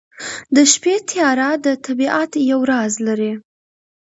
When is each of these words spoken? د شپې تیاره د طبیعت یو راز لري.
د 0.55 0.57
شپې 0.71 0.95
تیاره 1.09 1.49
د 1.65 1.67
طبیعت 1.85 2.31
یو 2.51 2.59
راز 2.71 2.93
لري. 3.07 3.33